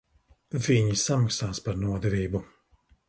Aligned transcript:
Viņi 0.67 0.95
samaksās 1.01 1.61
par 1.67 1.79
nodevību. 1.83 2.43